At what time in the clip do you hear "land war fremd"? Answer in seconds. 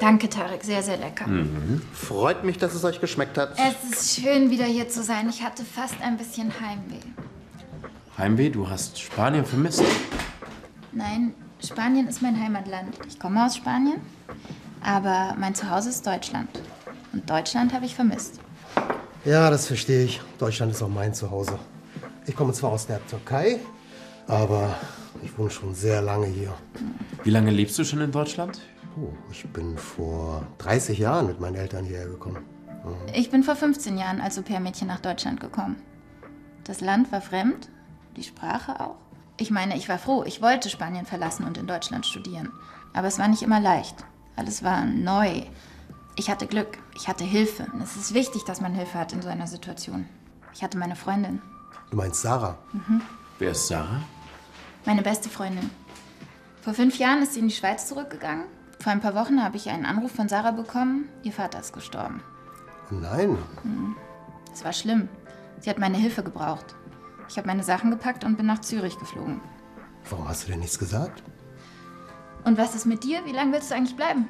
36.80-37.68